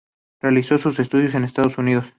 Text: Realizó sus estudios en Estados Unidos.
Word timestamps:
Realizó 0.41 0.79
sus 0.79 0.97
estudios 0.97 1.35
en 1.35 1.43
Estados 1.43 1.77
Unidos. 1.77 2.07